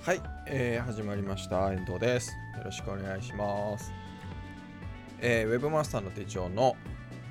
[0.00, 1.70] はい、えー、始まりました。
[1.72, 2.30] 遠藤です。
[2.56, 3.92] よろしくお願いします。
[5.20, 6.76] えー、ウェブマスターの手帳の、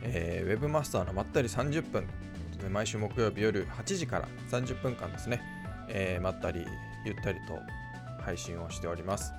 [0.04, 2.06] えー、ウェブマスターのまったり30分
[2.62, 5.42] で毎週木曜日夜8時から30分間ですね、
[5.88, 6.66] えー、まったり
[7.06, 7.58] ゆったりと
[8.22, 9.32] 配信をしております、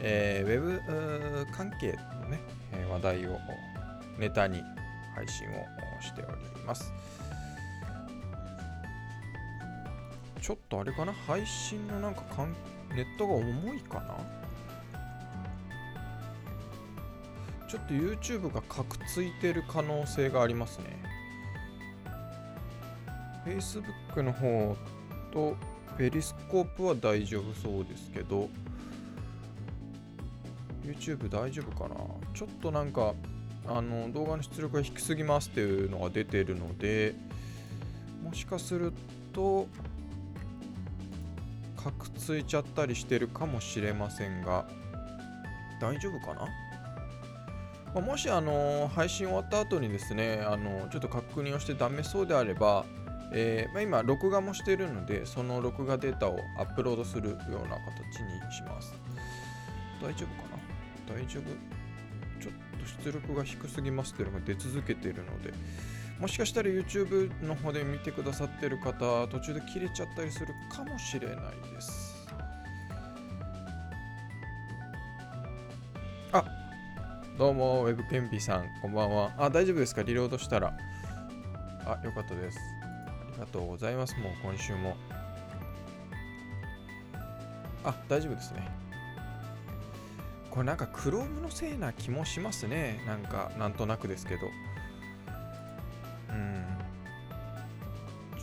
[0.00, 1.92] えー、ウェブ関係
[2.22, 2.40] のね
[2.90, 3.38] 話題を
[4.18, 4.62] ネタに
[5.14, 6.92] 配信をしております。
[10.44, 11.12] ちょっとあれかな？
[11.26, 12.54] 配信のなんかかん
[12.94, 14.14] ネットが重いかな？
[17.66, 21.02] ちょっと YouTube がカクついてる可能性がありますね。
[23.46, 24.76] Facebook の方
[25.32, 25.56] と
[25.96, 28.50] ペリスコープは大丈夫そうですけど。
[30.84, 31.96] YouTube 大丈夫かな？
[32.34, 33.14] ちょっとなんか
[33.66, 37.14] あの動画の出力が低すぎますっていうのが出てるので
[38.22, 38.92] もしかする
[39.32, 39.66] と
[41.84, 44.66] かくついちゃったりしてるかもしれませんが
[45.80, 46.48] 大丈夫かな、
[47.94, 52.86] まあ、もしあの配信終わった後にですねあのちょっと確認をしてダメそうであれば、
[53.32, 58.94] えー、まあ、今録画もしてるのでその録画データをアップロードするような形にします。
[60.00, 61.14] 大丈夫かな？
[61.14, 61.42] 大丈夫？
[62.42, 65.52] ちょっと出力が低すぎますっていうのが出続けているので、
[66.20, 71.36] もしかしたら YouTube の方で見てくださってる方、途中で切れちゃったりするかもしれない
[71.74, 72.14] です。
[76.32, 76.44] あ
[77.36, 79.32] どうも、ウェブケンピさん、こんばんは。
[79.36, 80.02] あ、大丈夫ですか？
[80.02, 80.72] リロードしたら。
[81.84, 82.58] あ、よかったです。
[82.80, 84.16] ありがとうございます。
[84.18, 84.96] もう今週も。
[87.82, 88.66] あ、大丈夫ですね。
[90.50, 93.02] これなんか Chrome のせいな気もしますね。
[93.04, 94.46] なんか、なんとなくですけど。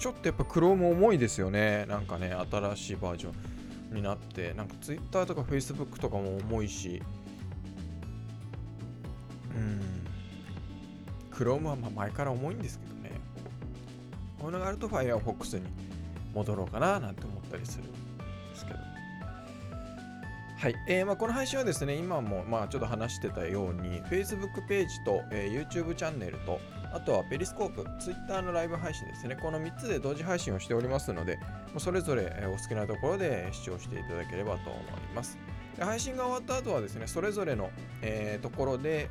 [0.02, 1.86] ちょっとやっぱ Chrome 重いですよね。
[1.86, 3.30] なんかね、新しいバージョ
[3.92, 4.52] ンになって。
[4.56, 7.04] なんか Twitter とか Facebook とかも重いし。
[9.56, 9.80] うん。
[11.32, 13.12] Chrome はま前から重いんですけどね。
[14.40, 15.66] こういうのがあると Firefox に
[16.34, 18.80] 戻ろうかななんて思ったりするんですけど。
[18.80, 26.60] はい、えーまあ、この配信はですね、今もまあちょっと話してたように、Facebook ページと、えー、YouTube チャンネルと、
[26.94, 31.40] あとはペリスコープ、Twitter のライブ配信ですね、この3つで同時配信をしておりますので、
[31.78, 34.84] それぞれお好きなところで視聴していただければと思い
[35.16, 35.38] ます。
[35.78, 37.70] で配信が終わった後はですね、それぞれの、
[38.02, 39.10] えー、ところで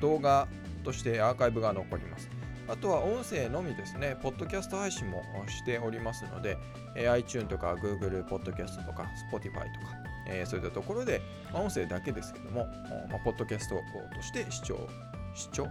[0.00, 0.48] 動画
[0.84, 2.28] としてアーカイブが残ります。
[2.66, 6.56] あとは音声のみですね、ポッドキャスト配信もしておりますので、
[6.96, 9.96] え iTune とか Google ポッドキャストとか Spotify とか、
[10.26, 11.20] えー、そういったところで、
[11.52, 12.66] まあ、音声だけですけども、
[13.10, 13.76] まあ、ポッドキャスト
[14.14, 14.88] として視聴、
[15.34, 15.68] 視聴、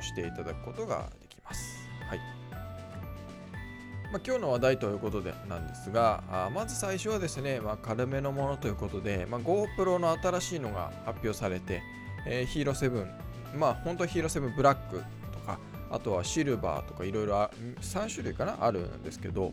[0.00, 1.88] していただくことができます。
[2.08, 2.18] はい。
[4.14, 11.82] まあ、今日の話題ということでなんですが、あまず最初はですね、まあ、軽めのものということで、まあ、GoPro の新しいのが発表されて、
[12.26, 12.90] えー、ヒーロー
[13.52, 15.02] 7、まあ本当はヒーロー7ブラック
[15.32, 15.58] とか、
[15.90, 19.52] あとはシルバーとかいろいろ3種類かなあるんですけど、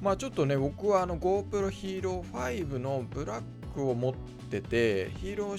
[0.00, 5.52] まあちょっとね、僕はあの GoPro Hero 5のブラックを持ってて、Hero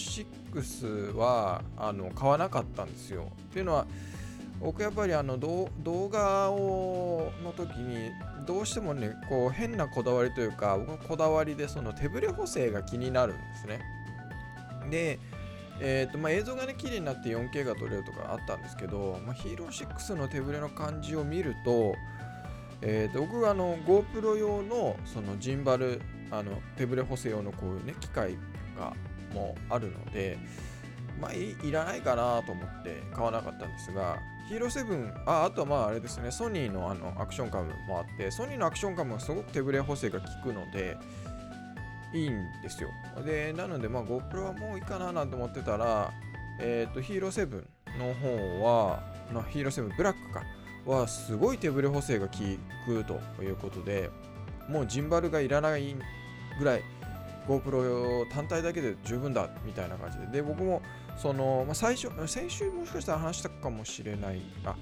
[0.53, 3.29] 6はあの買わなかったんですよ。
[3.49, 3.85] っていうのは、
[4.61, 5.69] 僕やっぱりあの動
[6.09, 8.11] 画をの時に
[8.45, 13.79] どうしてもねこう変なこだわりというか僕のこだわりでその手ブレ補正が気になるんですね
[14.89, 15.19] で、
[15.79, 21.95] えーとまあ、映像がね綺麗になって 4K が撮れるとかあったんですけど、まあ、ヒーロー6の手ブレの感じを見ると
[22.81, 26.01] えー、と僕はあの GoPro 用のそのジンバル
[26.31, 28.37] あの手ブレ補正用のこういうね機械
[28.77, 28.93] が
[29.33, 30.37] もうあるので
[31.19, 34.17] まあいいらないかなと思って買わなかったんですが
[34.47, 40.97] ヒーロー7ああとはまああれですねソニーのあのアクションカムもあってソニーのアクションカムはすごく手ブレ補正が効くので
[42.13, 42.89] いいんですよ。
[43.23, 46.11] でなのでまあ GoPro はもういいかななんて思ってたら
[46.59, 47.63] えっ、ー、とヒーロー7
[47.99, 50.43] の方は、まあ、ヒーロー7ブンブラックか
[50.85, 52.33] はすごい手ブレ補正が効
[52.85, 54.09] くということで
[54.67, 55.95] もうジンバルがいらない
[56.59, 56.83] ぐらい
[57.47, 60.27] GoPro 単体だけで十分だみたいな感じで。
[60.27, 60.81] で僕も
[61.17, 64.41] その、まあ、最初先週もしかしたら話したかもしれない。
[64.65, 64.75] あ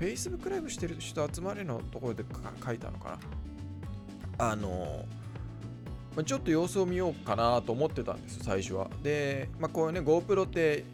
[0.00, 2.24] Facebook ライブしてる人集まれのところで
[2.64, 3.18] 書いたのか
[4.38, 4.50] な。
[4.50, 5.04] あの
[6.16, 8.88] まちょっと様子を見ようかなと思ってたんです最初は。
[9.02, 10.84] で、まあ、こういうね GoPro って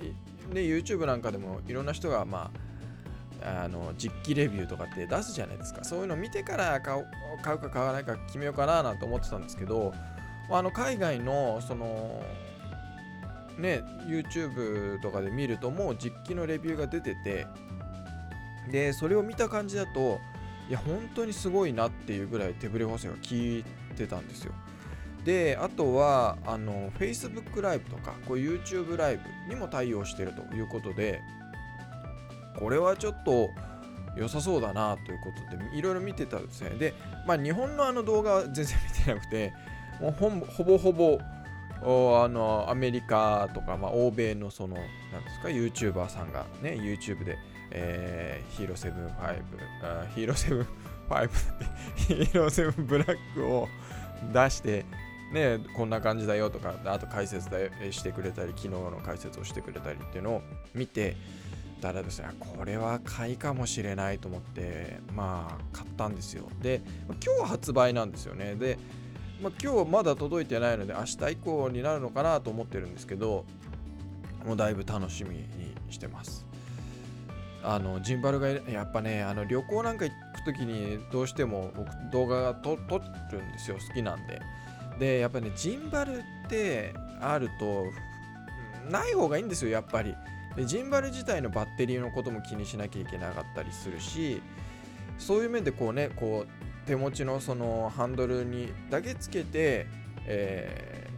[0.52, 2.50] ね YouTube なんかでもいろんな人がま
[3.42, 5.84] ああの実機レビューとかって出すじゃないですか。
[5.84, 7.00] そういうのを見てから買
[7.54, 9.94] うか買わないか決めようかななんて思ってたんですけど
[10.50, 12.22] あの海外のその
[13.58, 17.46] ね YouTube とかで見るともう実機のレビューが出てて
[18.70, 20.20] でそれを見た感じだと
[20.68, 23.64] いや本当にすごいなっていうぐらい手ブレ補正が効い
[23.96, 24.52] てたんですよ。
[25.24, 29.22] であとはあの Facebook ライブとかこう YouTube ライブ
[29.52, 31.20] にも対応してるということで
[32.58, 33.50] これはちょっと
[34.16, 36.70] 良さそうだなということでいろいろ見てたんですね。
[36.70, 36.94] で、
[37.26, 39.52] まあ、日本のあの動画は全然見てなくて
[40.00, 41.18] もうほぼほぼ
[41.82, 47.38] あのアメリカとか、まあ、欧米のそのなんですか YouTuber さんがね YouTube で、
[47.70, 50.66] えー、ヒーロー75ヒーロー
[51.08, 51.30] 75
[51.96, 53.68] ヒーロー7ブンブラックを
[54.32, 54.84] 出して
[55.32, 57.48] ね、こんな感じだよとか、あと解説
[57.90, 60.42] してくれたり、昨日の解説をしてくれたりっていうのを
[60.72, 61.16] 見て、
[61.80, 66.48] たらですね、これは買いかもしれないと思って、まあ、買ったんですよ。
[66.62, 66.80] で、
[67.24, 68.54] 今日発売なんですよね。
[68.54, 68.78] で、
[69.42, 73.44] まあ、今日はまだ届いてないので、明日以降になるのかなと思ってるんですけど、
[74.46, 75.44] もうだいぶ楽しみに
[75.90, 76.46] してます。
[77.66, 84.40] あのジンバルがやっぱねあの旅行なんか行く時にどうしても僕動画が撮るんですよ好きなんで
[85.00, 87.86] でやっぱねジンバルってあると
[88.88, 90.14] ない方がいいんですよやっぱり
[90.54, 94.40] でジンバル自体のバッテリーのことも気にしなきゃいけなかったりするし
[95.18, 96.55] そういう面でこうねこう
[96.86, 99.86] 手持ちのそのハンドルにだけつけて、
[100.26, 101.08] え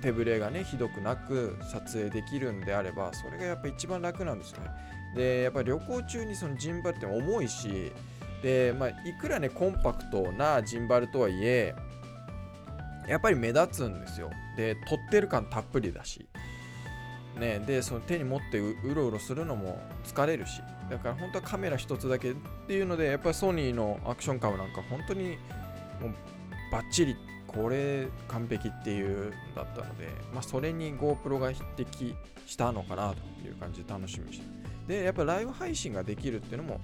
[0.00, 4.70] ー、手ぶれがねひどくなく撮影できるんであればそれがやっぱ一番楽なんですよね。
[5.16, 7.92] でやっぱり旅行中にそのジンバルって重いし
[8.42, 11.74] で、まあ、いくらねコンパクトなジンバルとはいえ
[13.08, 14.30] やっぱり目立つんですよ。
[14.56, 16.26] で撮ってる感たっぷりだし。
[17.38, 20.62] ね、でその手に持ってうろうろするのも疲れるし。
[20.90, 22.34] だから本当はカメラ一つだけっ
[22.66, 25.38] ていうのでやっぱりソニーのアクションカムなんか本当に
[26.00, 26.14] もう
[26.70, 27.16] バッチリ
[27.46, 32.14] これ完璧っていうだったので、まあ、それに GoPro が匹敵
[32.46, 34.46] したのかなという感じで楽しみにして。
[34.88, 36.80] でやっぱライブ配信ができるっていうのも、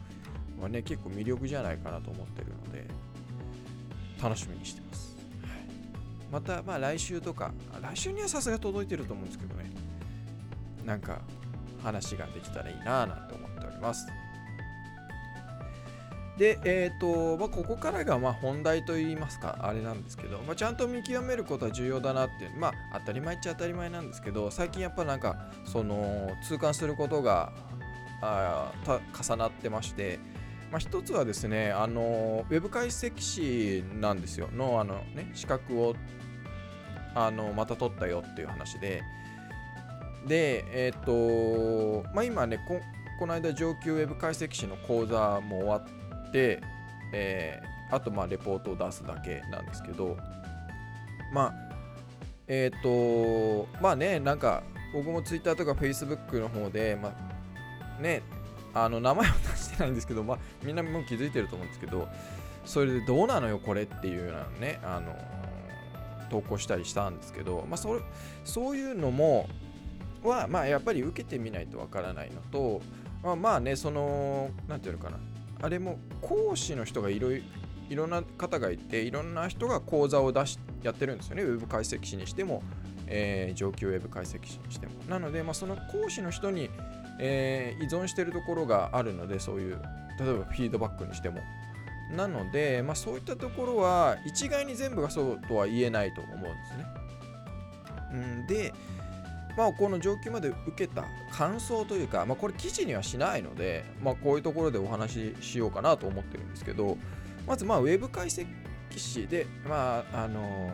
[0.58, 2.86] まあね、結構魅力じゃないかなと思ってるので
[4.22, 5.16] 楽しみにしてます、
[6.32, 9.70] またまあ来週とか来週にはさすが届いてると思うんですけどね。
[10.86, 11.20] なんか
[11.82, 13.34] 話ができたらいいなぁなんて
[13.80, 14.06] ます。
[16.40, 27.52] で、え、ー、と、まあ、ここからがま本題といいますか、あれなんですけど、まあ、ちゃんと見極めることは重要だなっていう、まあ、当たり前っちゃ当たり前なんですけど、最近やっぱなんか、その、痛感することが
[28.22, 28.72] あ
[29.22, 30.18] 重なってまして、
[30.70, 35.94] まあ、一つはですね、あの、ウェブ解析士なんですよ、の、あのね、資格を、
[37.14, 39.02] あの、また取ったよっていう話で、
[40.26, 42.64] で、えっ、ー、と、まあ、今ね
[43.20, 45.82] こ、の間上級ウェブ解析士の講座も終わ
[46.28, 46.60] って、
[47.12, 50.16] えー、あとまあレポートを出すだけなんですけど、
[51.32, 51.54] まあ、
[52.48, 54.62] えっ、ー、と、まあね、なんか
[54.92, 57.14] 僕も Twitter とか Facebook の方で、ま
[57.98, 58.22] あね、
[58.74, 62.08] あの名前を出してないんですけど、まあ、みんなも気づいてると思うんですけど、
[62.64, 65.16] それでどうなのよ、これっていうようなね、あの
[66.30, 68.00] 投稿したりしたんですけど、まあ、それ
[68.44, 69.48] そういうのも、
[70.22, 72.80] は、まあ、やっぱり受けてみないとわからないのと、
[73.22, 75.18] まあ、まあね、その、なんていうのかな、
[75.62, 77.42] あれも講師の人がいろい
[77.90, 82.62] ろな方がいて、いろんな人が講座を出しやってるんですよね、ウェブ解析士にしても、
[83.06, 84.92] えー、上級ウェブ解析士にしても。
[85.08, 86.70] なので、まあ、その講師の人に、
[87.18, 89.80] えー、依存してるところがあるので、そういう、
[90.18, 91.40] 例えばフィードバックにしても。
[92.16, 96.86] なので、まあ、そういったところは一概に全部がそうとは言えないと思うんですね。
[98.12, 98.72] うん、で、
[99.60, 106.96] まあ、この上級まで受けた感想というか、まあ、これ記事にはしないので、まあ、こういうところでお話ししようかなと思ってるんですけど、
[107.46, 108.46] まず、まあ、ウェブ解析
[108.96, 110.72] 士で、まあ、あの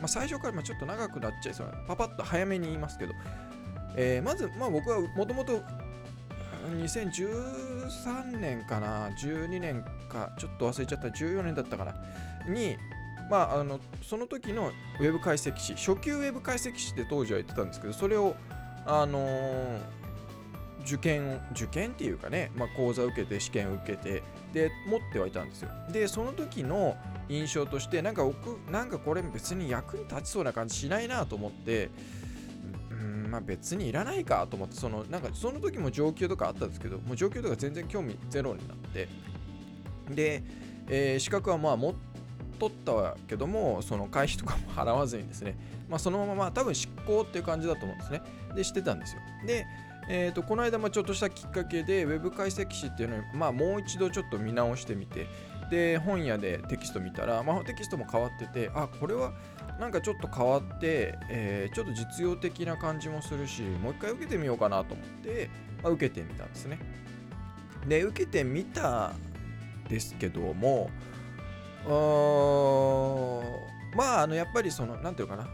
[0.00, 3.12] まあ、最初からちょっと長くなっちゃいそうな、パパッと早めに言いますけど、
[3.94, 5.62] えー、まず、まあ、僕はもともと
[6.68, 11.94] 2013年かな、12年か、ちょっと忘れちゃった、14年だったかな、
[12.52, 12.76] に、
[13.30, 18.34] まあ、あのその時のウェブ解析士初級ウェブ解析士って当時は言ってたんですけどそれを、
[18.84, 19.80] あのー、
[20.82, 25.70] 受験受験っていうかね、まあ、講座受けて試験受けてで持ってはいたんですよ。
[25.92, 26.96] でその時の
[27.28, 31.90] 印象としてなんか僕なんかこれ別に役に立ちそうな感じしないなと思って
[32.90, 39.08] うんまあ別にいらないかと思ってそのなんかその時も上級とかあったんですけどもう上級とか全然興味ゼロになって
[40.08, 40.42] で、
[40.88, 42.09] えー、資格はまあ持って
[42.60, 45.56] 取ったけどもその会費とかも払わずにですね、
[45.88, 48.22] まあ、そのまま多分執行っていう感じだと思うんですね。
[48.54, 49.22] でしてたんですよ。
[49.46, 49.66] で
[50.12, 55.28] えーと、この間まちょっとしたきっかけで Web 解析士っていうのを、まあ、もう一度ちょっと見直してみて
[55.70, 59.32] で本屋でテキスト見たら、まあ、テキストも変わっててあこれは
[59.78, 65.48] なんかちょっと変わって、えー、ちょっと実用的な感じもするしもう一回受けてみようかなと思って、
[65.82, 66.80] まあ、受けてみたんですね。
[67.86, 69.12] で受けてみた
[69.88, 70.90] ですけども
[73.96, 75.48] まああのやっぱりその何て言うかな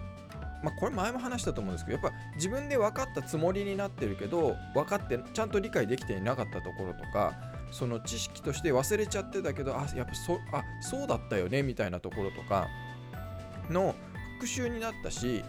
[0.62, 7.35] まあ、これ前も話したと思うんですけどやっぱ自分で分かったつもりになってるけど分かってちゃんと理解できていなかったところとか
[7.71, 12.68] その知識として忘れちゃってたけどあやっぱそあそうだったよねみたいなところとか
[13.71, 13.95] の
[14.37, 15.45] 復習になったし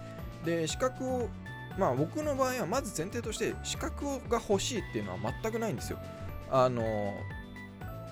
[0.46, 1.29] で資格を
[1.77, 6.00] まあ僕の場合はまず前提として資格が欲しいっていうのは全くないんですよ。
[6.51, 7.13] あの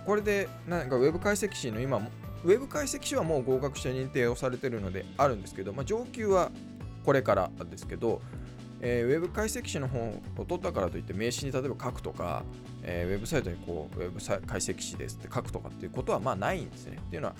[0.06, 2.00] これでなんかウェブ解析士の今
[2.46, 6.52] ウェブ解析士はもう合格者認定をされてるのであるんですけど、まあ、上級は
[7.04, 8.22] これからですけど、
[8.82, 12.44] えー、ウェブ解析士の本を取ったからといって名刺に例えば書くとか、
[12.84, 16.98] えー、ウェブサイトにこうウェブ解析士ですって書くとかっていうことはまあないんですね。
[17.00, 17.36] っていうのは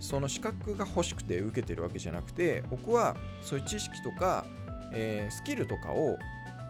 [0.00, 4.46] その資格が欲しくて受けてるわけじゃなくて僕はそういう知識とか、
[4.92, 6.18] えー、スキルとかを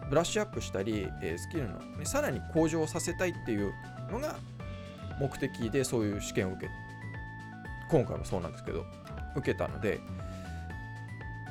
[0.09, 3.73] ブラッシュアップしたり、えー、スキルの、ね、さらに向上させたいっていう
[4.11, 4.35] のが
[5.19, 6.86] 目的でそういう試験を受け
[7.89, 8.85] 今回もそうなんですけど
[9.35, 9.99] 受けたので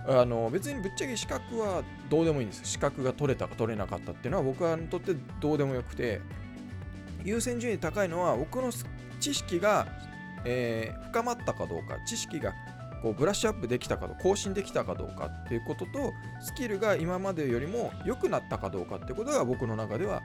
[0.09, 6.21] あの別にぶっちゃけ資格はどうでもいいんです資格が取れたか取れなかったっていうのは僕はにとってどうでもよくて
[7.25, 8.71] 優先順位高いのは僕の
[9.19, 9.87] 知識が、
[10.45, 12.55] えー、深まったかどうか知識が
[13.03, 20.23] こうブラッシュアップできたかどうか更新できたかどうかっていうこととスキルが今までよりも良くなったかどうかっていうことが僕の中では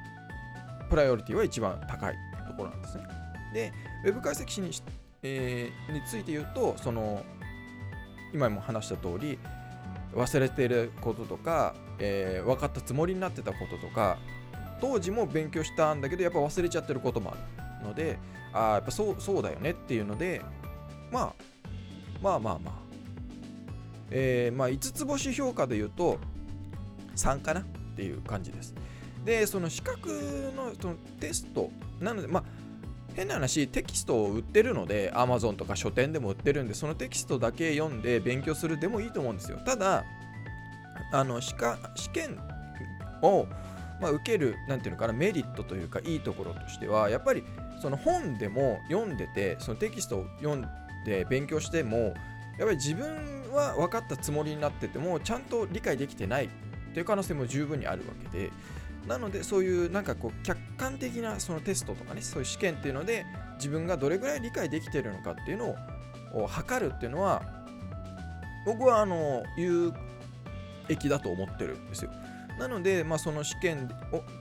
[0.92, 2.16] プライオリティは一番高い
[2.48, 3.04] ところなんですね。
[3.54, 3.74] で、
[4.06, 4.72] ウェブ解析士に,、
[5.24, 7.24] えー、について言うとその
[8.34, 9.38] 今も話した通り
[10.16, 14.18] 忘れていることとか、えー、分かったつもりになってたこととか
[14.80, 18.18] 当時も勉強したんだけどやっぱ忘れちゃってることもあるので
[18.54, 20.42] ああやっぱそうそうだよねっていうので、
[21.12, 21.34] まあ、
[22.22, 22.82] まあまあまあ。
[24.12, 26.20] えー、まあ5つ星評価で言うと
[27.16, 27.64] 3かなっ
[27.96, 28.76] ていう感じです。
[29.24, 30.10] でその資格
[30.56, 32.44] のそのテストなのでまあ
[33.16, 39.60] 変な話テキストを売ってるので Amazon とか書店でも売ってるんでそのテキストだけ読んで勉強するでもいいと思うんですよ。
[39.66, 40.04] ただ
[41.14, 41.54] あの試
[42.14, 42.40] 験
[43.22, 43.48] を、
[44.00, 47.44] まあ、受けるなんていうのかなメリットというかいいところとしてはやっぱり
[47.82, 50.66] その本でも読んでてそのテキストを読ん
[51.06, 52.14] で勉強してもやっ
[52.60, 56.50] ぱり自分は分かったつもりになっててもちゃんと理解できてないっ
[56.94, 58.52] ていう可能性も十分にあるわけで
[59.08, 65.76] なのでそういうなんかこう客観的なそのテストとかねそういう試験っていうので自分がどれぐらい理解できてるのかっていうの
[66.34, 67.42] を測るっていうのは
[68.66, 69.92] 僕はあの有
[70.88, 72.12] 益だと思ってるんですよ。
[72.60, 73.88] なので、まあ、その試験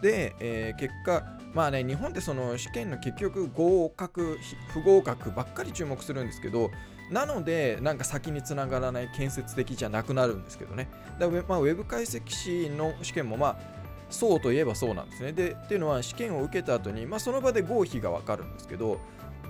[0.03, 1.23] で、えー、結果、
[1.55, 4.39] まあね、日本ってその試験の結局合格、
[4.73, 6.71] 不合格ばっかり注目するんですけど、
[7.11, 10.89] なので、なんか先につながらない建設的じゃなくなるんですけどね。
[11.19, 13.80] だまあ、ウェブ解析士の試験も、まあ、
[14.11, 15.33] そうといえばそうなんですね。
[15.33, 19.01] で、っていうのは試験を受けた後に、まあ、その場で合否がわかるんですけど、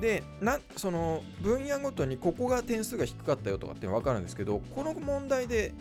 [0.01, 5.75] でなその分野ごとにここが点数が低かったよとかって分かるんですけどこの問題で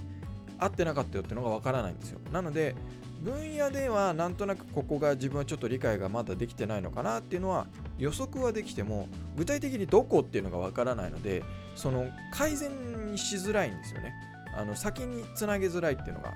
[0.58, 2.20] 合ってなかったよっていうのが分からないんですよ。
[2.32, 2.76] なので
[3.22, 7.68] 分野ではなんとなくここが自分はちょっと理解がまだできてないのかなっていうのは
[7.98, 11.44] 予測はできても具体的にどこっていうのが分からないので
[11.76, 12.72] その改善
[13.12, 14.14] にしづらいんですよね。
[14.56, 16.34] あの先につなげづらいっていうのが。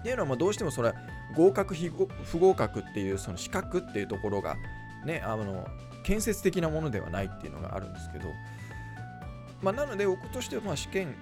[0.00, 0.94] っていうのはまあどうしてもそれは
[1.36, 4.56] 合格不合格っていうその資格っていうところが
[5.04, 5.66] ねあの
[6.04, 8.28] 建設的なものではないっていうのがあるんですけど、
[9.62, 11.14] まあ、なので僕としてはまあ試験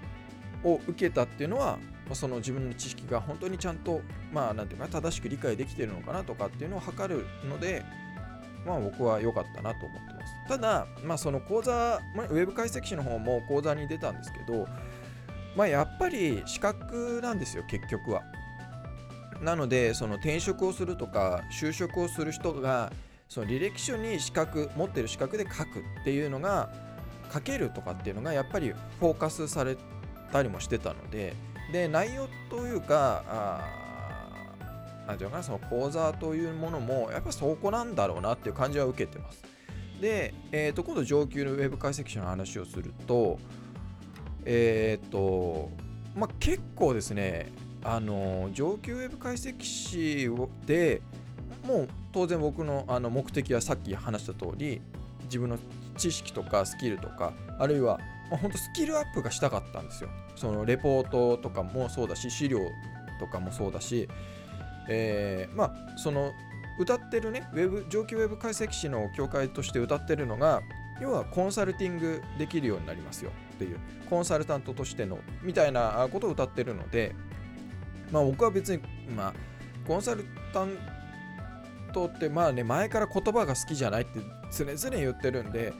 [0.65, 4.01] を受けたっていうのは、まあ、その自分の知識が本当にちゃんと、
[4.33, 7.85] まあ、なんていうか正しく理解できてるのかなとかっていうのを測るので、
[8.67, 10.35] まあ、僕は良かったなと思ってます。
[10.49, 14.67] ただ、まあ、その講座、ウェブ解析士の方も講座に出たんですけど、
[15.57, 18.23] まあ、やっぱり資格なんですよ、結局は。
[19.43, 22.93] なので、その転職をするとか、就職をする人が、
[23.29, 26.71] その履歴書に資格、持ってる資格で書くっていうのが、
[27.33, 29.77] 書けるとかっていうのがやっぱりフォーカスされ
[30.31, 31.35] たりもしてたので、
[31.73, 33.83] で、内容というか、あ
[35.07, 39.43] なんていうかな、その講座というものも、やっぱそこなんだろうなっていう感じは受けてます。
[40.01, 43.39] で、えー、と今度上級のウェブ解析者の話をすると、
[44.45, 45.71] えっ、ー、と、
[46.15, 47.51] まあ、結構ですね、
[47.85, 50.31] あの上級ウェブ解析士
[50.67, 51.03] で
[51.67, 54.81] もう当然僕のあの目的はさっき話した通り
[55.25, 55.59] 自分の
[55.97, 60.11] 知識とかスキルとかあるいは、本当スキルアップがしたかったんですよ。
[60.37, 62.59] そのレポートとかもそうだし、資料
[63.21, 64.09] とかもそうだし、
[64.89, 66.33] えー、まあ、その
[66.79, 70.63] 歌ってるね、ウェブ上級ウェブ解析士の協会として歌ってるのが、
[71.01, 77.15] 要はコンサルティングできるようになりますよっていう、コンサルタントとしてのみたいなことを歌ってるので、
[78.13, 78.83] まあ僕は別に、
[79.17, 79.35] まあ、
[79.87, 80.77] コンサルタン
[81.93, 84.21] トってまあね、前から言葉が好きじゃないって
[84.57, 85.73] 常々言ってるんで、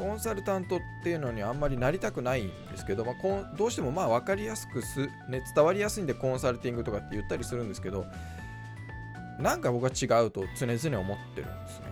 [0.00, 8.06] コンサルタントっていうのにあんまりなりたくないんですけど、まあ、こどうしてもまあ分かりやすくす、ね、伝わりやすいんでコンサルティングとかって言ったりするんですけど
[9.38, 11.86] なんか僕は違うと常々思ってるんですね。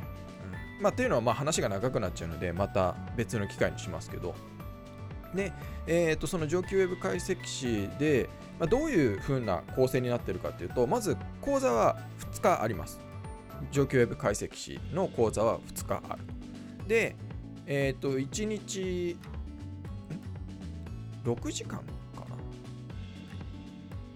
[0.79, 4.35] うんまあ、っていうのはまあ話が長くなっちゃうのでまた別の機会にしますけど
[5.35, 5.53] で、
[5.87, 11.97] えー、とその上級ウェブ解析士で、まあ、どういう風な構成になっているかっていうとまず講座は
[12.33, 13.01] 2日あります。
[13.73, 16.23] 上級ウェブ解析士の講座は2日ある。
[16.87, 17.17] で
[17.67, 19.17] えっ、ー、と1日
[21.25, 21.85] 6時間か
[22.21, 22.37] な、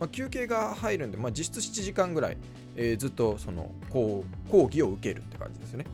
[0.01, 2.39] まあ、休憩が入るんで、まあ、実質7時間ぐらい、
[2.77, 5.87] えー、ずっとその講義を受けるって感じですね。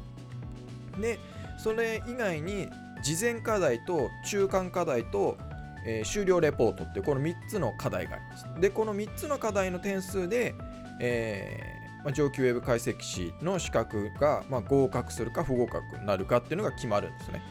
[1.01, 1.19] で
[1.59, 2.69] それ以外に
[3.03, 5.37] 事前課題と中間課題と、
[5.85, 8.47] えー、終了レポートってこの3つの課題があります。
[8.61, 10.55] でこの3つの課題の点数で、
[11.01, 17.43] えーまあ、上級ウェブ解析士の資格が、まあ、合格するか不合格になるかっていうのが決まるんですね。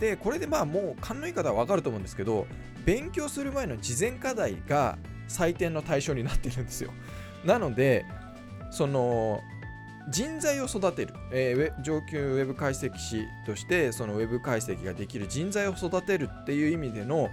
[0.00, 2.46] でこれでまあもう勘のいい方は分かると思うんですけど
[2.84, 6.92] 勉強する前の事前課題が採点の対象になってるんですよ。
[7.44, 8.04] なので
[8.70, 9.40] その
[10.10, 17.30] 人材を育てる、えー、上級ウェブ解析士としてそのウェブ解析ができる人材を育てるっていう意味での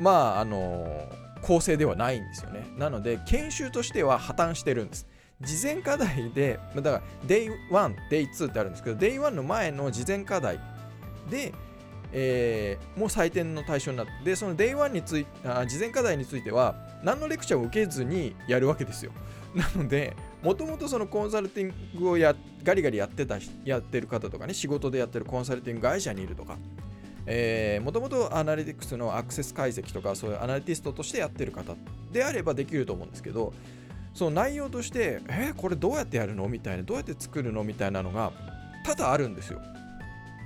[0.00, 1.08] まああの
[1.42, 2.66] 構成ではないんですよね。
[2.76, 5.06] なので研修としては破綻してるんです。
[5.40, 10.60] 事前課題でだから Day1、Day2 ってあるんですけど Day1 の前の事前課題
[11.30, 11.54] で
[12.12, 16.74] えー、もう採点の対象になってその Day1 についあ事前課題については
[17.04, 19.12] 何のレクチャーを受けずにやるわけですよ。
[19.54, 26.56] なのでもともとそのコンサルティングをやガリガリやってたやってる方とかね仕事でやってるコンサルティング会社にいるとか
[27.82, 31.74] もともとアナリティクスのアクセス解析とかそういうアナリティストとしてやってる方
[32.12, 33.52] であればできると思うんですけど
[34.14, 36.48] その内容としてえー、これどうやってやるの？
[36.48, 37.62] みたいなどうやって作るの？
[37.62, 38.32] みたいなのが
[38.84, 39.60] 多々あるんですよ。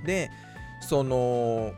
[0.04, 0.30] で
[0.82, 1.72] その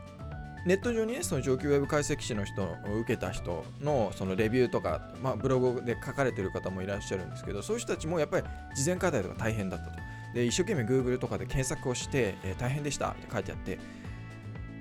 [0.67, 9.97] ネット上にねその上級ウェブ解析士の人を受けた人のそのレビューとか、まあ、ブログで書かれてる方もいらっしゃるんですけどそういう人たちもやっぱり事前課題とか大変だったと
[10.33, 13.79] で一生懸命 Google とかで検索をして、えー、大変でしたって書いてあって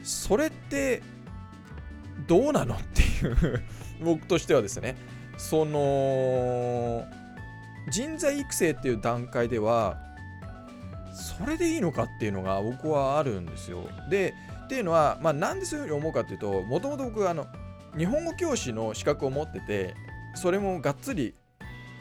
[0.03, 1.03] それって
[2.27, 3.63] どうなのっていう
[4.05, 4.97] 僕としてはですね
[5.39, 7.07] その
[7.91, 9.99] 人材育成っていう段階では
[11.15, 13.89] それでいいのかっていうのが僕はあるんですよ。
[14.11, 14.35] で
[14.67, 17.47] っていうのは、まあ、なんでそういうふうに思うかっていうともともと僕あの
[17.97, 19.95] 日本語教師の資格を持ってて
[20.35, 21.35] それもがっつり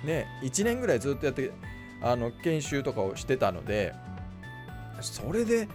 [0.04, 1.52] ね1年ぐらいずっとやって
[2.02, 3.94] あの研修とかをしてたので
[5.02, 5.68] それで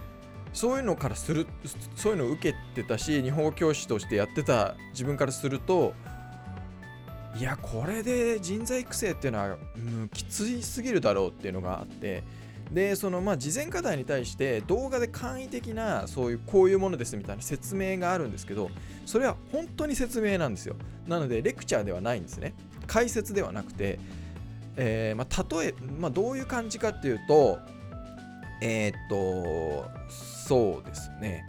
[0.53, 1.47] そういうのからする
[1.95, 5.93] そういうのを受けてたし日本語教師としてやってた自分からすると
[7.37, 12.23] いやこれで人材育成っていうのは、うん、きついすぎるだろうっていうのがあって
[12.71, 18.69] でそのまあ事前課題に対して動画で簡易的なそういうこういうものですみたいな説明があるんですけど
[19.05, 20.75] それは本当に説明なんですよ。
[21.07, 22.53] なのでレクチャーではないんですね。
[22.87, 23.99] 解説ではなくて、
[24.75, 27.59] えー、まあ、例え、まあ、どういう感じかっていうと
[28.61, 31.45] えー、っとそうですね。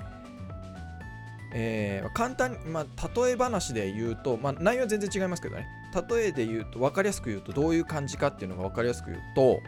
[1.54, 5.68] えー、簡単に、まあ、例え話で言うと、まあ、内容は全然違いますけどね。
[6.08, 9.60] 例えで言うと分かりやすく言うとどういう感じかっていうのが分かりやすく言うと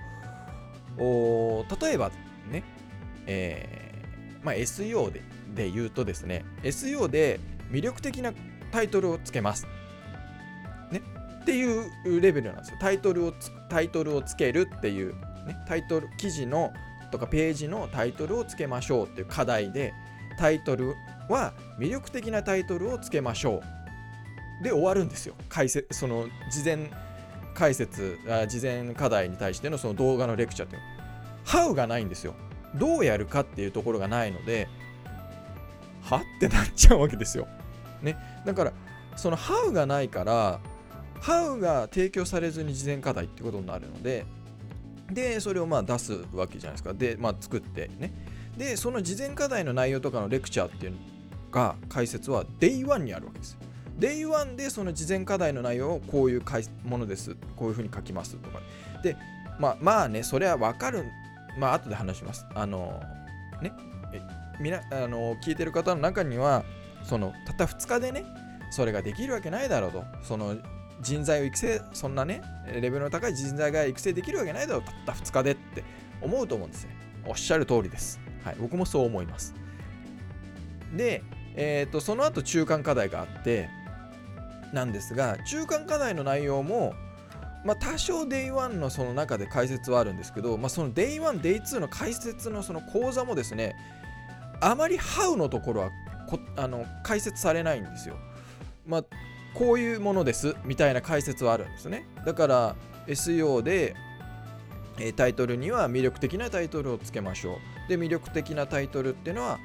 [0.98, 2.10] お例えば
[2.50, 2.62] ね、
[3.26, 5.22] えーまあ、SEO で
[5.54, 8.32] で言うとですね SEO で魅力的な
[8.72, 9.66] タイトルをつけます、
[10.90, 11.00] ね、
[11.42, 12.78] っていうレベルなんですよ。
[12.80, 15.14] タイトルをつタイトルをつけるっていう、
[15.46, 16.72] ね、タイトル記事の
[17.10, 19.94] とかページのタイトルをつけましょうっていう課題で
[20.36, 20.94] タイトル
[21.28, 23.62] は魅力的なタイトルをつけましょ
[24.60, 24.64] う。
[24.64, 25.34] で終わるんですよ。
[25.48, 26.90] 解説その事前
[27.54, 30.82] 解説あ事前課題に対してのその動画のレクチャーっていう
[31.44, 32.34] ハウがないんですよ。
[32.74, 34.68] どうやるかっていうところがないので
[36.02, 37.46] はってなっちゃうわけですよ、
[38.02, 38.72] ね、だから
[39.16, 40.60] そのハウがないから
[41.20, 44.26] ハウが提供されずに事前課題ってことになるので
[45.10, 46.94] でそれをまあ出すわけじゃないですか。
[46.94, 48.12] でまあ作ってね。
[48.56, 50.98] でその事前課題の内容とかのレクチャーっていうの
[51.50, 53.58] が解説は Day1 にあるわけですよ。
[53.98, 56.42] Day1 でその事前課題の内容をこういう
[56.84, 57.36] ものです。
[57.56, 58.60] こういうふうに書きますとか。
[59.02, 59.16] で、
[59.58, 61.04] まあまあね、それはわかる。
[61.58, 62.46] まあ後で話します。
[62.54, 63.00] あの、
[63.62, 63.72] ね、
[64.60, 66.64] みなあの聞いてる方の中には、
[67.04, 68.24] そのたった2日でね、
[68.70, 70.04] それができるわけないだろうと。
[70.22, 70.56] その
[71.00, 75.84] 人材を育成、そんなね、レベルの高い人材が育成できるわけないだろう、たった2日でって
[76.20, 76.96] 思うと思うんですね。
[77.26, 78.20] おっしゃる通りです。
[78.44, 79.54] はい、僕もそう思います。
[80.96, 81.22] で、
[81.56, 83.68] えーとその後中間課題があって、
[84.74, 86.94] なんですが中間課題の内容も
[87.64, 93.74] まあ、多少 Day1 のその中で解説はあるんですけど、まあ、その Day1、Day2 の解説のその講座もですね、
[94.60, 95.90] あまり How のところは
[96.28, 98.16] こあの解説されないんですよ。
[98.86, 99.04] まあ
[99.54, 102.06] こういうものですみたいな解説はあるんですね。
[102.26, 103.94] だから SEO で、
[104.98, 107.88] えタイトルには魅力的なタイトルをつけましょう。
[107.88, 109.58] で魅力的なタイトルっていうのは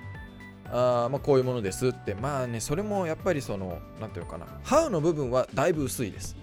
[0.72, 2.14] あまあ、こういうものですって。
[2.16, 4.46] まあねそれもやっぱりその何ていうのかな。
[4.64, 6.36] How の部分はだいぶ薄いです。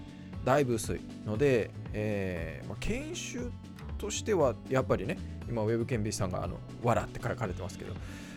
[0.43, 3.51] だいぶ薄いので、えーまあ、研修
[3.97, 5.17] としてはやっぱりね
[5.49, 7.93] 今ウェブ検ビさんがあの「わら」って書かれてますけど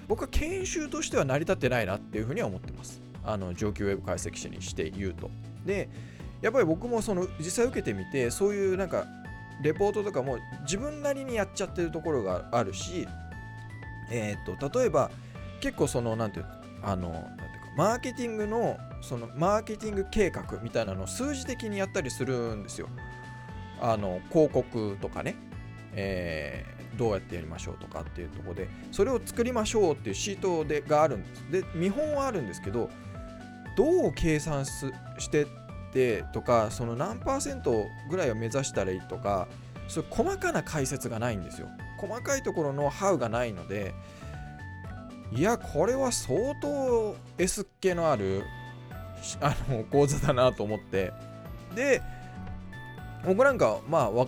[0.09, 3.01] 僕は研修としては成り立ってないなっていうふうには思ってます。
[3.23, 5.31] あの上級ウェブ解析士にして言うと。
[5.65, 5.89] で
[6.41, 9.07] やっぱり僕もその実際受けてみてそういうなんか
[9.63, 13.07] レポートとかも自分なりにやっちゃってるところがあるし
[14.11, 15.11] えっ、と例えば
[15.61, 22.89] 結構その何て言うあのなんていうかマーケティングのそのマーケティング計画みたいなのを数字的にやったりするんですよ。
[23.81, 25.37] あの広告とかね、
[25.95, 31.51] えー、どうやってやりましょうとかっていうところでそれを作りましょうっていうシートでがあるんです。
[31.51, 32.91] で見本はあるんですけど
[33.77, 35.47] どう計算してっ
[35.93, 39.49] てとかその何パーセントぐらいを目指したらいいとか
[39.89, 41.69] そう細かな解説がないんですよ。
[41.99, 43.95] 細かいところのハウがないので
[45.33, 48.43] いやこれは相当 S っ気のある
[49.41, 51.13] あの講座だなと思って
[51.75, 52.03] で
[53.25, 54.27] 僕なんかまあわ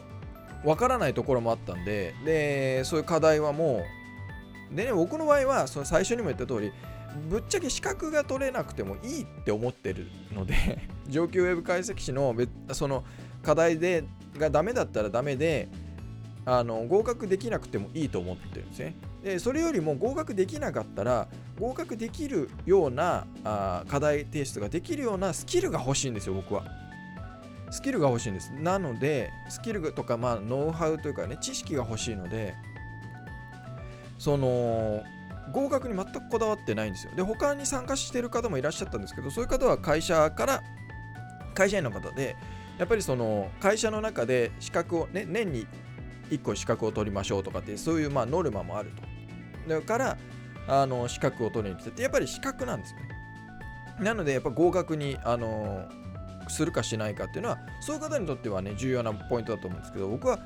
[0.64, 3.82] 分からないところもあったんででそういう課題はも
[4.72, 6.72] うでね僕の場合はその最初にも言った通り
[7.28, 10.54] ぶっちゃけ資格が取れなくてもいいって思ってるので
[11.08, 12.34] 上級ウェブ解析士の
[12.72, 13.04] その
[13.42, 14.04] 課題で
[14.38, 15.68] がダメだったらダメで
[16.44, 18.94] あの合格できなくてもいいと思ってるんですね。
[19.22, 26.64] でそれよりも合格できなかったら合格できるようなあ課題提出ができるようなスキルが欲しいんですよ僕は。
[27.70, 28.52] スキルが欲しいんです。
[28.52, 32.54] なのでスキルとかまあノウハウというかね知識が欲しいので
[34.18, 35.02] その
[35.52, 37.12] 合格に全くこだわってないんですよ。
[37.16, 40.62] で他に参加してる方もいらっしゃったんですけどそういう方は会社から
[41.54, 42.36] 会社員の方で
[42.78, 45.66] やっぱりその会社の中で資格をね年に
[46.30, 49.11] 1個資格を取りましょうとかってそういうまノルマもあると。
[49.68, 50.18] だから
[50.68, 53.08] あの資格を取りに来ててやっぱり資格なんですね。
[54.00, 55.88] なのでやっぱ合格にあの
[56.48, 60.38] するかしないかっていうのはそういう方にとってはね重要なポイントだと思うんですけど僕は、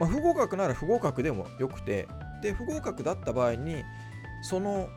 [0.00, 2.08] まあ、不合格なら不合格でもよくて
[2.42, 3.84] で不合格だった場合に
[4.42, 4.88] その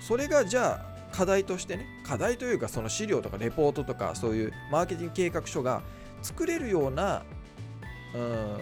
[0.00, 5.82] それがじゃあ課題としてね課題というかその資料とかレポートとかそういうマーケティング計画書が
[6.22, 7.22] 作れるような
[8.14, 8.58] うん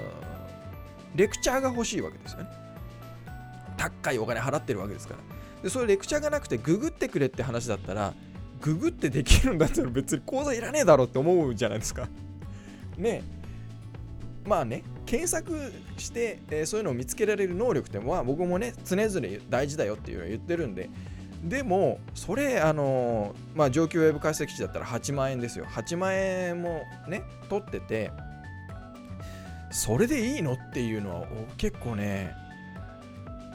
[1.14, 2.65] レクチャーが欲しいわけですよね。
[3.76, 5.20] 高いお金払ってるわけですから。
[5.62, 8.14] で、そういうレクチャーがなくてググってくれって話だったら、
[8.60, 12.08] ググってできるんだったら別に講座いらねえだろって思うじゃないですか。
[12.96, 13.22] ね
[14.46, 20.88] まあね、検索して、えー、そういうのを見つけられる能力ってまあ僕もね、常々大事だよっていうのを言ってるんで、
[21.44, 25.66] でも、それ、あのー、まあ、上級ウェブ解析士だったら8万円ですよ。
[25.66, 28.10] 8万円もね、取ってて、
[29.70, 31.26] それでいいのっていうのは
[31.58, 32.34] 結構ね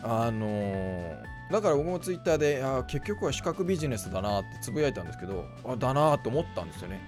[0.04, 1.18] あのー、
[1.52, 7.00] だから僕もツイッターであ結局は資格ビジネスだなってつぶやいたんですけどあだなって思ったんですよね。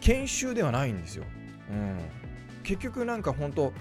[0.00, 1.24] 研修ではないんですよ、
[1.70, 1.98] うん、
[2.62, 3.72] 結局なんか本当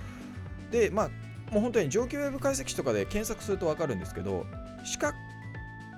[0.71, 1.09] でまあ
[1.51, 4.45] もう本当に上級ウェブ解析士とかで検索すると分かるんですけど
[4.83, 5.17] 資格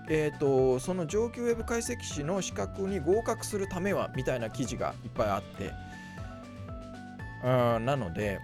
[0.09, 5.71] えーと、その上級ウェブ解析士の資格に合格するためはみたいな記事がいっぱいあって。
[7.43, 8.39] あなので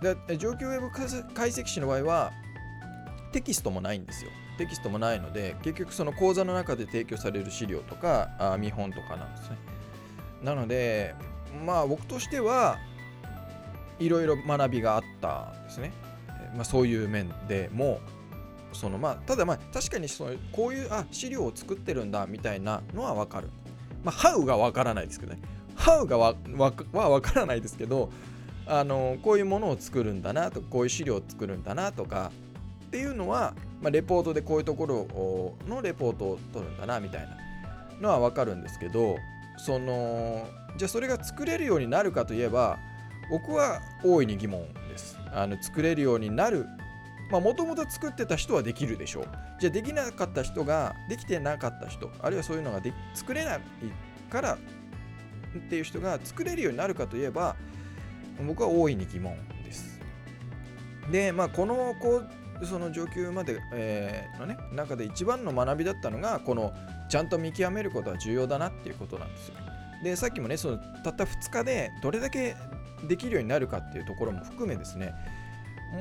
[0.00, 1.06] で上級ウェブ解
[1.50, 2.32] 析士の場合は
[3.32, 4.30] テキストもないんですよ。
[4.58, 9.58] テキストもないので結局その講座の中で提供される資料とかあ見本とかなんですね。
[10.42, 11.14] なので
[11.64, 12.78] まあ僕としては
[13.98, 15.92] いろいろ学びがあったんですね。
[16.54, 18.00] まあ、そういう面でも
[18.72, 23.50] そのまあただまあ確かにそのこういうあ資料を作ってるんだみたいなのは分かる。
[24.04, 25.40] まあ、How が分からないですけどね。
[25.76, 28.10] How がわわは分からないですけど
[28.66, 32.32] あのこういうものを作るんだなとかこういう資料を作るんだなとか
[32.86, 37.36] っていうのは、まあ、レポートでこういうところのレポートを取るんだなみたいな
[38.00, 39.16] のは分かるんですけど
[39.58, 40.46] その
[40.76, 42.78] じゃあそれが作れるようになるかといえば
[43.30, 45.18] 僕は大いに疑問です。
[45.32, 46.66] あの作れるようになる
[47.30, 49.24] まあもともと作ってた人はできるでしょう。
[49.58, 53.60] じゃあできなかった人ができてなかった人あるいはそういうのがで作れない
[54.30, 57.56] からっていう人が作れるようになるかといえば
[58.46, 60.00] 僕は大いに疑問です。
[61.10, 62.22] で、まあ、このこ
[62.64, 66.72] その上級まで、えー、のね中で一番の学びだったのがこの
[67.08, 69.54] ちゃんと見極めることは重要だなっていうことなんですよ。
[70.02, 72.56] でさっきもねそのたった2日でどれだけ
[73.08, 75.14] できるようになるかっていうところも含めですね。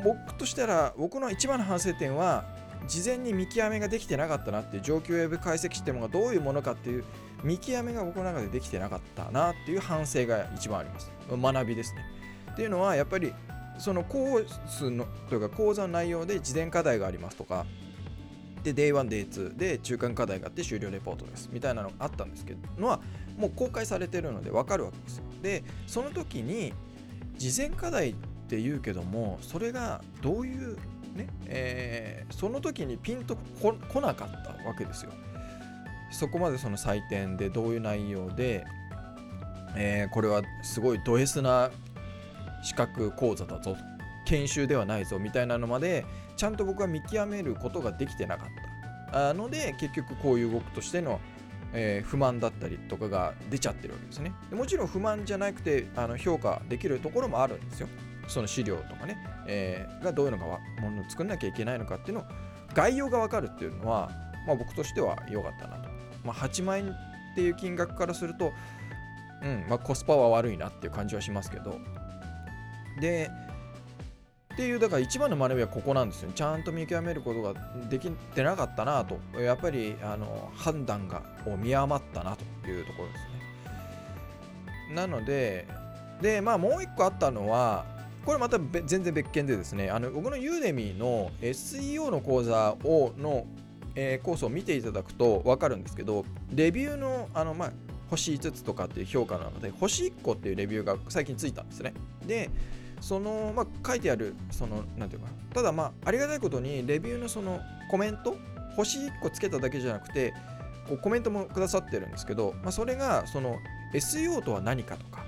[0.03, 2.45] 僕としたら僕の一番の反省点は
[2.87, 7.03] 事前に見極めができてなかったなっていう上級ウェブ解析システムがどういうものかっていう
[7.43, 11.11] 見極めが僕の中でできてなかったなっていう反省が一番あります。
[11.29, 12.05] 学びですね。
[12.51, 13.33] っていうのはやっぱり
[13.77, 17.65] そのコースのというか講座の内容で事前課題がありますとか
[18.63, 22.99] で Day1、Day2 で中間課題があって終了レポートですみたいなのがあったんですけどのは
[23.38, 25.23] もう公開されてるので分かるわけですよ。
[25.41, 26.73] でその時に
[27.38, 28.15] 事前課題っ
[28.47, 30.77] て言うけどもそれがどういう
[31.15, 35.11] ね、えー、その時にピンとこ来なかったわけですよ。
[36.11, 38.65] そこまでその採点でどういう内容で、
[39.75, 41.71] えー、これはすごいド S な
[42.65, 43.78] 資格講座だぞ。
[44.25, 46.04] 研修ではないぞみたいなのまで
[46.36, 48.47] ちゃんと僕は見極めることができてなかっ
[49.13, 49.34] た。
[49.34, 51.21] ので結局こういう動くとしての、
[51.73, 54.34] えー、不満だったりとかが出ちゃってるわけですね。
[54.49, 57.88] でもちろん不満じゃなくてあの評価できるところもあるんですよ。
[58.28, 62.21] その資料とかね、えー、がどういうのがものを作んなきゃいけないのかっていうの。
[62.21, 62.25] を
[62.73, 64.10] 概要が分かるっていうのは、
[64.47, 65.89] まあ、僕としては良かったなと、
[66.23, 68.54] まあ、8万円っていう金額からすると、
[69.43, 71.80] うんまあ、コスパは悪いなっていう感じはしますけど。
[72.99, 73.29] で
[74.55, 76.31] っていうだから一番の学びはここなんですよ。
[76.34, 77.53] ちゃんと見極めることが
[77.89, 79.19] できてなかったなと。
[79.38, 83.19] やっぱりあの判断がを見余ったなというところです
[84.89, 84.95] ね。
[84.95, 85.67] なので
[86.21, 87.86] でまあもう一個あったのは
[88.25, 89.89] これまた全然別件でですね。
[89.89, 93.45] あの僕のユーデミーの SEO の講座をの、
[93.93, 97.71] えー、コースを見ていただくと分かるんですけどレビューのあのまあ
[98.10, 101.93] 星5つとかっていう評価なので星1個っていうレビューが最近ついたんですね。
[102.25, 102.49] で
[103.05, 108.35] その、まあ、書いてある、その、なんていうか、ただまあ、ありがたいことに、レビューのそのコメント、
[108.75, 110.33] 星1個つけただけじゃなくて、
[110.89, 113.59] こうコメントもくださってるんですけど、まあ、それが、その、
[113.93, 115.23] SEO とは何かとか、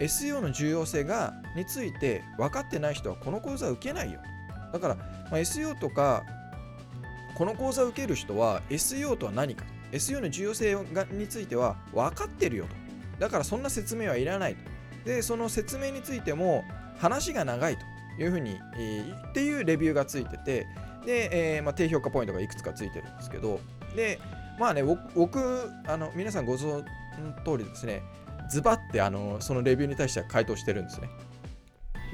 [0.00, 4.20] SEO の重要性がについて分かってない人はこの講座受けないよ。
[4.72, 6.24] だから、まあ、SEO とか、
[7.34, 12.70] この講座を受ける人は SEO とは何か、SEO の重要性がについては分かってるよと。
[13.18, 14.60] だからそんな説明はいらないと。
[15.04, 16.64] で、その説明についても、
[16.98, 20.66] 話が長いというふうに、えー、っていうレビューがついてて、
[21.06, 23.60] で、えーまあ、低評価ポイントがいくつかついてるんですけど、
[23.96, 24.20] で、
[24.58, 24.82] まあね、
[25.14, 28.02] 僕、あの皆さんご存知の通りですね、
[28.50, 31.08] ズバってあのそのレビューに対しては回答してるんですね。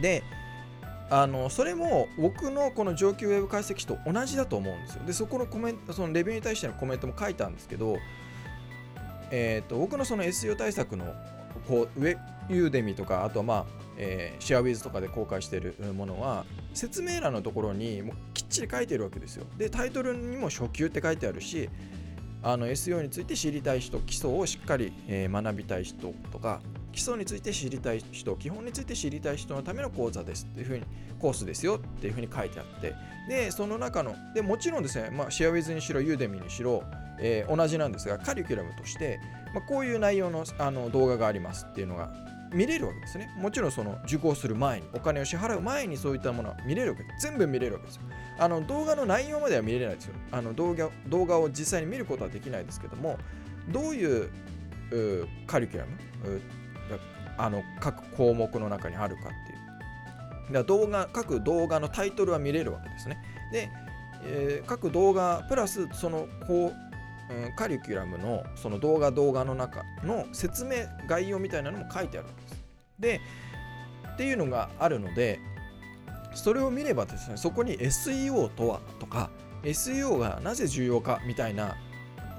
[0.01, 0.23] で、
[1.11, 5.05] あのそれも僕のこの上級ウェブ解析士と同じだと思うんですよ。
[5.07, 7.97] で、そこのコメント、そのレビューに対してのコメントも書いたんですけど、
[9.31, 11.15] えーと、僕のその SEO 対策の
[11.67, 12.17] こう上
[12.49, 19.47] ユーデミとかあとはまあ、えー、シェアウィズとかで公開しているものは説明欄のところにもうきっちり書いてるわけですよ。
[19.57, 21.69] でタイトルにも初級って書いてあるし
[22.43, 26.61] あの SEO について知りたい人基礎をしっかり、えー、学びたい人とか
[26.93, 30.85] 基礎について知りたい人基本について知りたい人のための講座ですっていうふうに
[31.19, 32.95] コースですよっていうふうに書いてあって
[33.29, 36.85] でその中のでもちろんですね、まあ、シェアウィズにしろユーデミにしろ、
[37.19, 39.19] えー、同じなんですがカリキュラムとして、
[39.55, 42.13] まあ、こういう内容のあの動画がありますっていうのが
[42.55, 43.31] 見れるわけですね。
[43.37, 47.27] もちろんその受講する前に、お金を支払う前にそういったものは見れるわけです。
[47.27, 48.03] 全部見れるわけですよ。
[48.39, 50.15] あの動画の内容までは見れないですよ。
[50.33, 53.19] あの動画動画を実際に見ることはできないですけども、
[53.69, 54.31] どういう
[55.47, 55.93] カリキュラム
[57.37, 59.33] あの各項目の中にあるかってい
[60.51, 60.53] う。
[60.53, 63.19] だ動画各動画のタイトルは見れるわけですね。
[63.51, 63.71] で、
[64.25, 66.73] えー、各動画プラスそのこ
[67.31, 72.65] うん、カリキュラムのその動画動画の中の説明概要みたいなのも書いてあるわけです。
[72.99, 73.21] で
[74.13, 75.41] っていうのがあるので
[76.35, 79.31] それを見ればですねそこに SEO とはとか
[79.63, 81.77] SEO がなぜ重要かみたいな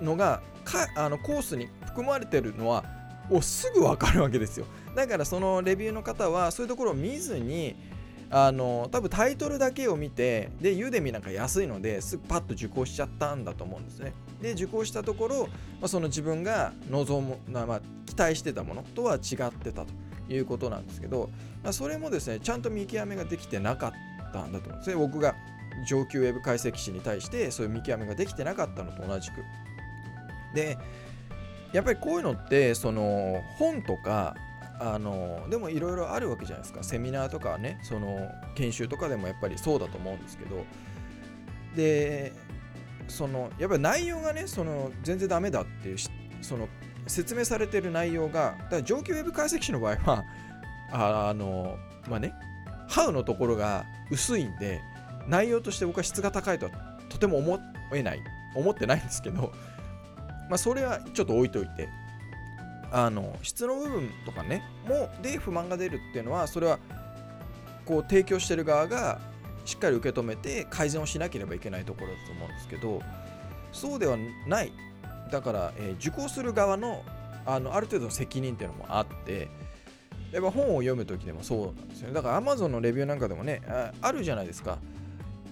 [0.02, 2.84] のがかあのコースに含まれてるのは
[3.30, 7.76] おすぐ分かるわけですよだからそのレビューの方はそういうところを見ずに
[8.30, 14.14] あの多分タイトルだけを見てでユーデミなんか安いのですぐパッと受講しちゃったんだと思うんですね。
[14.42, 15.48] で受講したところ、
[15.80, 19.88] まあ、その自分が望む、まあ、期待してたものとは違ってたと
[20.30, 21.30] いうことなんですけど、
[21.64, 24.96] まあ、それもですねちゃんと見極めができてなかったんだと思うんですね。
[24.96, 25.36] 僕が
[25.88, 29.44] 上級ウェブ解析士に対してそういう見極めができてなかったのと同じく。
[30.54, 30.78] で
[31.74, 34.36] やっぱりこういうのってその本とか
[34.80, 36.84] あのでもいろいろあるわけじゃないですか。
[36.84, 40.66] セミナーとかねその研修とかでもやっぱりそうだと思うんですけど。
[41.76, 42.34] で
[43.08, 45.98] そのやっぱり内容がねその全然ダメだっていう
[46.42, 46.68] その
[47.08, 50.24] 説明されてる内容がだ上級ウェブ解析士の場合は
[50.92, 51.78] あの
[52.10, 52.34] まあね
[52.88, 54.82] ハウのところが薄いんで
[55.28, 56.72] 内容として僕は質が高いとは
[57.10, 57.60] とても思
[57.94, 58.22] えない
[58.56, 59.52] 思ってないんですけど
[60.50, 61.90] まあそれはちょっと置いといて。
[62.92, 66.80] あの質の部分とかねもで不満が出るっていうのはそれは
[67.86, 69.20] こう提供してる側が
[69.66, 73.02] しっかり受け止めて改善をしなければいけないところだと思うんですけど
[73.72, 74.18] そうでは
[74.48, 74.72] ない。
[75.32, 77.04] だから、えー、受講する側の
[77.46, 79.50] あのある程度の責任っていうのもあって
[80.32, 82.14] やっぱ本を読む時でもそうなんですよね。
[82.14, 83.62] だから Amazon のレビューなんかでもね
[84.02, 84.78] あるじゃないですか。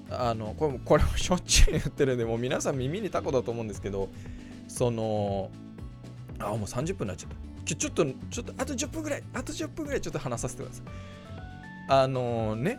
[0.10, 4.10] あのこれもこれもしょっちゅう言ってるんでもう皆さん耳にタコだと思うんですけど
[4.67, 5.50] その
[6.45, 7.32] あもう30分になっちゃっ
[7.65, 10.86] たちょっとちょっとあと10分ぐらいあと10分ぐらいちょっと話させてください
[11.89, 12.77] あのね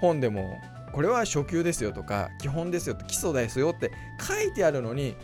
[0.00, 0.58] 本でも
[0.92, 5.14] これは初級ですよとか基本ですよ基礎ですよって書いてあるのに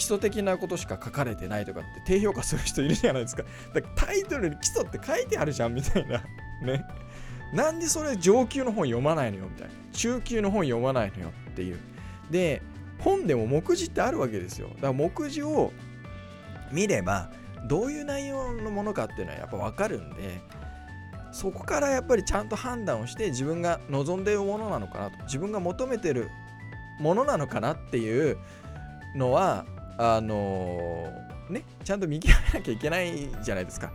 [0.00, 3.42] 基礎的なことしか書かれてないとかって低評価する人いるじゃないですか。
[3.74, 6.22] だからタイトルに基礎って書いてあるじゃんみたいな。
[6.64, 6.82] ね。
[7.52, 9.74] なんでそれ上級の本読まないのよみたいな。
[9.92, 11.78] 中級の本読まないのよっていう。
[12.30, 12.62] で、
[12.98, 14.68] 本でも目次ってあるわけですよ。
[14.68, 15.70] だから目次を
[16.72, 17.30] 見れば
[17.66, 20.40] どういう内容のものかっていうのはやっぱ分かるんで、
[21.32, 26.30] そこからやっぱりちゃんと判断をして自分が望んでいるものなのかなと自分が求めてる
[26.98, 28.36] ものなのかなっていう
[29.14, 29.64] のは
[29.98, 33.92] あのー、ねちゃんと見極めなきゃいけないじゃないですか。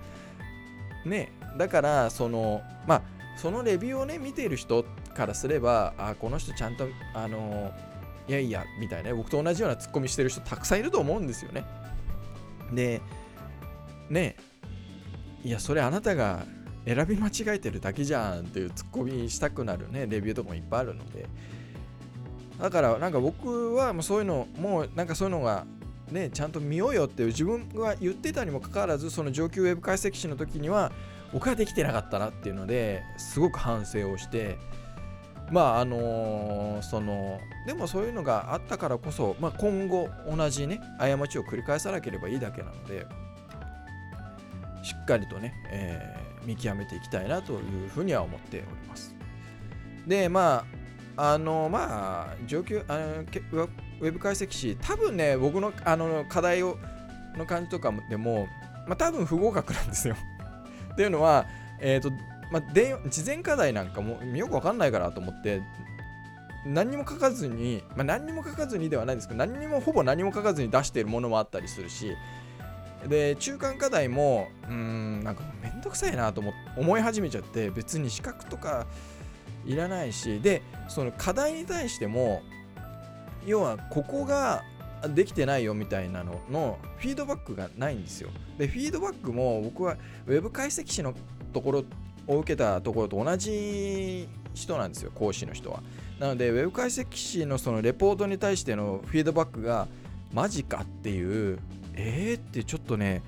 [1.05, 3.01] ねだからそのまあ
[3.38, 11.65] そのレビューをね見ている人からすればあこの人ちゃんとあのー、いやいやみたいな僕と同じようなツッコミしてる人たくさんいると思うんですよね。
[12.73, 13.01] で
[14.10, 14.36] ね
[15.43, 16.45] いやそれあなたが
[16.86, 21.28] 選び間違えてるだけじゃんっていうツッコミしたくなるねレビューとかもいっぱいあるので。
[22.62, 25.65] だからなんか僕はもうそういうのもうなんかそういうのが
[26.12, 30.91] ね、ちゃんと見ようよっていう自分が言ってたにもかかわらずその上級ウェブ解析士の時には
[31.34, 34.58] 僕はできてなかったなっていうのですごく反省をして
[35.51, 43.05] まああのー、そのでもそういうのがあったからこそ、まあ、今後同じね過ちを繰り返さなければいいだけなので
[44.84, 49.15] しっかりとね、えー、見極めていきたいなというふうには思っております。
[50.08, 50.65] でま
[51.17, 53.05] ああのまあ上級あの
[54.01, 56.77] ウェブ解析士多分ね僕のあの課題を
[57.38, 58.47] の感じとかでも、
[58.88, 60.15] まあ、多分不合格なんですよ。
[60.93, 61.45] っていうのは、
[61.79, 62.12] えっ、ー、と
[62.51, 65.62] まあ、で事前課題なんかもよくわかんないからと思って
[66.65, 72.12] 何にも書かずに、まあ、何にも書かずにではないですけど何にもほぼ何も書かずに出しているものもあったりするし
[73.08, 76.41] で中間課題もうんなんかめんどくさいなと
[76.75, 78.88] 思い始めちゃって別に資格とか
[79.65, 82.41] いらないしでその課題に対しても
[83.45, 84.63] 要はここが
[85.13, 88.29] できてないよみたいなののフィードバックがないんですよ。
[88.58, 91.13] で、フィードバックも僕は Web 解析士の
[91.53, 91.84] ところ
[92.27, 95.81] を受けたところと同じ人なんですよ、講師の人は。
[96.19, 99.88] なので、Web 解析士のそのレポートに対してのフィードバックが
[100.33, 101.59] マジかっていう、
[101.93, 103.21] えーってちょっとね、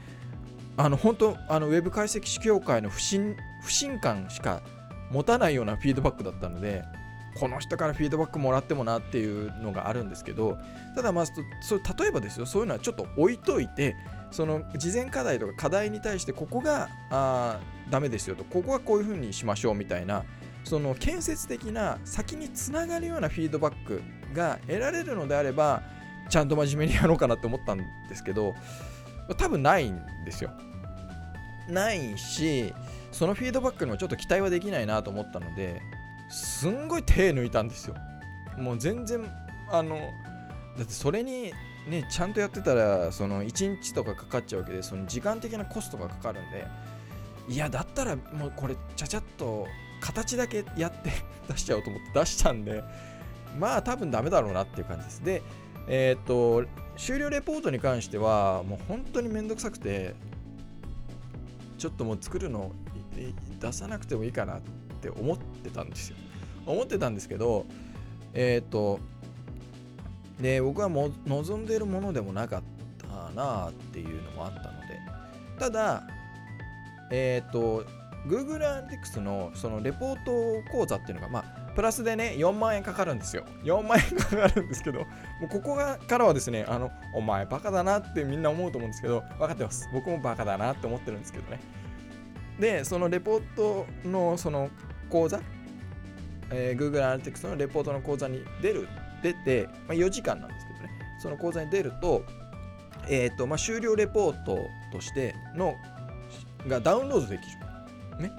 [0.77, 4.61] あの本当、あの Web 解析士協会の不信不信感しか
[5.11, 6.83] 持たないようなフィードバックだったので、
[7.39, 10.57] この人からフィードバックもらってもなっていうのがあるんですけど
[10.95, 11.25] ただまあ
[11.61, 13.95] そ例えばですよそういうのはちょっと置いといて
[14.31, 17.59] その事前課題とか課題に対してここがあ
[17.89, 20.23] ダメですよとここはこういうふうにしましょうみたいな
[20.63, 24.01] その建設的な先につながるようなフィードバック
[24.33, 25.81] が得られるのであれば
[26.29, 27.85] ちゃんと真面目にやろうかなって思ったんで
[28.15, 28.53] すけど
[29.37, 30.51] 多分ないんですよ。
[31.69, 32.73] ないし
[33.11, 35.81] そのフィードバックにもちょっと期待はできないなと思ったので
[36.29, 37.95] すんごい手抜いたんですよ
[38.57, 39.29] もう全然
[39.69, 39.97] あの
[40.77, 41.51] だってそれに
[41.87, 46.65] ねちゃんとやってたらその1日とかかかっちゃうわけでその時間的なコストがかかるんで
[47.49, 49.67] いやだったらもうこれちゃちゃっと
[50.01, 51.11] 形だけやって
[51.49, 52.83] 出しちゃおうと思って出したんで
[53.57, 55.41] まあ多分ダメだろうなっていう感じですで
[55.89, 56.65] えっ、と
[56.97, 60.15] 終了レポートに関してはもう本当にめんどくさくて
[61.77, 62.73] ちょっともう作るの
[63.59, 64.61] 出さなくてもいいかなっ
[65.01, 66.17] て思ってたんですよ。
[66.65, 67.65] 思ってたんですけど、
[68.33, 68.99] えっ、と、
[70.39, 72.61] で、僕はも望んでいるものでもなかっ
[72.99, 74.99] たなっていうのもあったので、
[75.59, 76.03] ただ、
[77.11, 77.85] えっ、ー、と、
[78.27, 83.45] Google Analytics のそのレポート講座っていうのが、まあ、プラスでね、4万円かかるんですよ。
[83.63, 85.05] 4万円かかるんですけど、も
[85.43, 89.87] うここがからはですね、あの、お前バカだなってみんな思うと思うんですけど、分かってます。
[89.93, 91.59] 僕もバカだなって思ってるんですけどね。
[92.59, 94.69] で、そのレポートのその
[95.09, 95.39] 講座、
[96.51, 98.87] えー、Google Analytics のレポートの講座に出る、
[99.21, 100.89] 出て、まあ、4時間なんですけどね、
[101.19, 102.23] その講座に出ると、
[103.09, 105.75] え、ー、と、まあ、終了レポートとしての、
[106.67, 108.21] がダウンロードできる。
[108.21, 108.31] ね。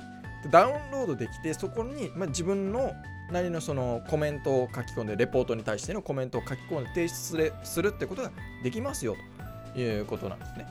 [0.50, 2.92] ダウンロードできて、そこに、まあ、自分の
[3.30, 8.30] なりのそのコメントを書き込んで、レポートに対してのコメントを書き込んで提出するってことが
[8.62, 9.16] できますよ
[9.74, 10.66] ということなんですね。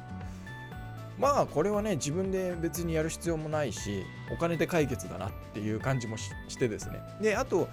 [1.19, 7.67] まあこれはね自分で別にやる必要もないしお金で解決だなっていう感じもしてですねであと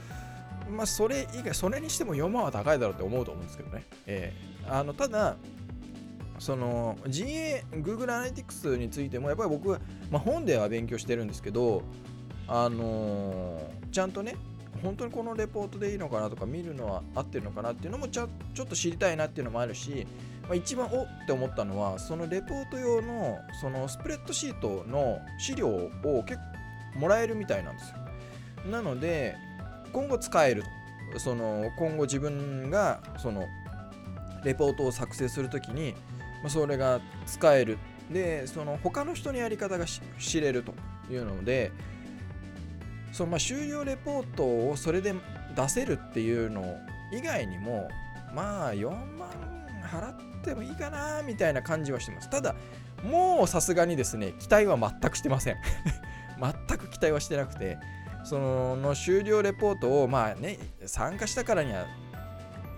[0.71, 5.37] まあそれ以外それにしても4万は高いだろうって思うと思うんですけどね、えー、あのただ
[6.39, 9.79] その GA、Google Analytics についてもやっぱり僕は、
[10.11, 11.83] まあ、本では勉強してるんですけど、
[12.49, 14.35] あのー、ちゃんとね、
[14.83, 20.07] 本当にこのレポートでいいのかなとか見るのは合ってるのかなっていうのもちょちょっと知りたいなっていうのもあるし、
[20.43, 25.91] まあ、一番おって思ったのはそのレポート用のそのスプレッドシートの資料を
[26.27, 26.39] 結
[26.93, 28.71] 構もらえるみたいなんですよ。
[28.71, 29.37] なので
[29.95, 30.65] 今後使える
[31.19, 33.47] その今後自分がその
[34.45, 35.95] レポートを作成するときに
[36.49, 37.79] それが使える。
[38.11, 39.87] でその他の人のやり方が
[40.19, 40.75] 知れると
[41.11, 41.73] いうので
[43.13, 45.15] そのまあ終了レポートをそれで
[45.57, 46.77] 出せるっていうの
[47.15, 47.89] 以外にも
[48.35, 49.31] まあ4万
[49.83, 52.29] 払ってもいいかなみたいな感じはしてます。
[52.29, 52.55] ただ
[53.03, 55.57] もうさすがにですね期待は全くしてません。
[56.39, 57.79] 全く期待はしてなくて。
[58.25, 61.87] そのの終了レポートをまあね参加したからには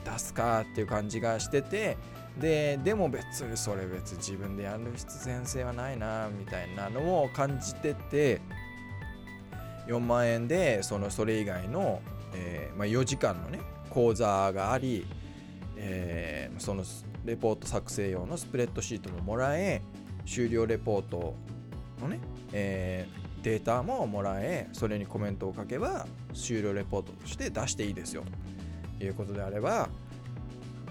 [0.04, 1.96] 出すかっていう感じがしてて
[2.38, 8.40] ででも別にそれ別自分でやる必然性はないなみたいなのを感じてて
[9.86, 12.02] 4万円でそのそれ以外の、
[12.34, 15.06] えーまあ、4時間のね講座があり、
[15.76, 16.84] えー、その
[17.24, 19.82] レポート作成用のスプレッドシートももらえ
[20.26, 21.34] 終了レポート
[22.00, 22.20] のね、
[22.52, 28.24] えー、データももらえそれにコメントを書けば終了レポートとして出していいですよ
[28.98, 29.88] ということであれば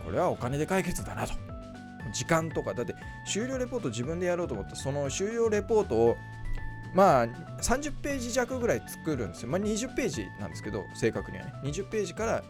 [0.06, 1.34] これはお金で解決だなと
[2.14, 2.96] 時間とかだって
[3.28, 6.16] 終了レポート自分でやろうと思ったその終了レポートを
[6.94, 7.28] まあ
[7.62, 9.50] 30ページ弱ぐらい作るんですよ。
[9.50, 11.54] まあ20ページなんですけど、正確にはね。
[11.64, 12.44] 20ページから、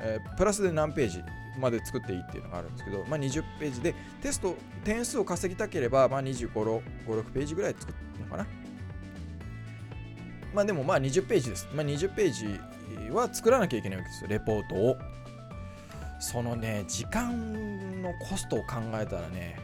[0.00, 1.22] えー、プラスで何ページ
[1.56, 8.61] まで作っていいっていうのがあるんですけど、まあ20ページでテスト、点数を稼ぎたければ、まあ25、5、6ページぐらい作るのかな。
[10.54, 11.68] まあでもまあ20ページです。
[11.74, 12.60] まあ20ページ
[13.10, 14.96] は作らなきゃいけないわけですよ、レポートを。
[16.18, 19.56] そのね、時間のコストを考えたらね、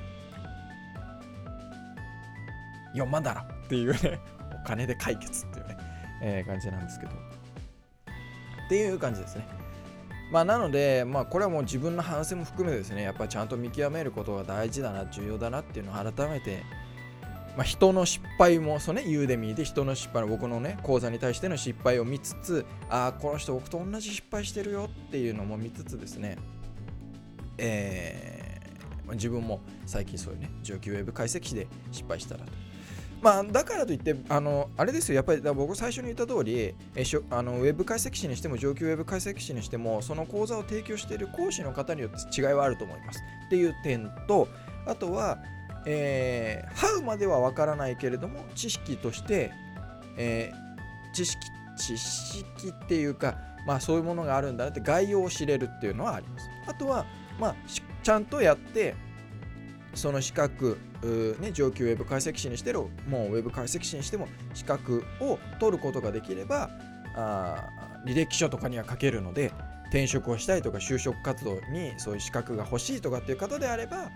[2.94, 4.20] 4万だろっていうね
[4.64, 5.76] お金で解決っていうね、
[6.22, 9.46] えー、感じなんですけどっていう感じですね
[10.32, 16.62] まあなのでまあこれはもう自分の反省も含めてですねやっぱりちゃんと見極めることが大事だな重要だなっていうのを改めて
[17.58, 26.38] まあ、人の失敗もそうねユーデミーで人の失敗の僕のね講座に対しての失敗を見つつああこの人僕と同じ失敗してるよっていうのも見つつですね
[27.60, 32.52] えー、自分も最近そういうね上級ウェブ解析士で失敗したらと
[33.20, 43.20] まあ、だからといって、あのあれですよ、やっぱり僕最初に言った通り、えしょあのウェブ解析士にしても、上級ウェブ解析士にしても、その講座を提供している講師の方によって違いはあると思います。
[43.46, 44.46] っていう点と、
[44.86, 45.38] あとは、
[45.86, 49.52] えー、ハウまではわからないけれども、知識として、
[50.16, 51.40] えー、知識、
[51.76, 56.48] 知識っていうか、まあそういうものがあるんだなって概要を知れるっていうのはあります。
[56.66, 57.06] あとは、
[57.38, 57.54] まあ、
[58.02, 58.94] ちゃんとやって、
[59.94, 60.78] その資格、
[61.40, 66.70] ね、上級ウェブ解析士にしてももうウェブ解析士にしても資格を取ることができれば
[67.14, 67.68] あ
[68.04, 69.52] 履歴書とかには書けるので
[69.86, 74.10] 転職をしたいとか就職活動にそういう資格が欲しいとかっていう方であれば、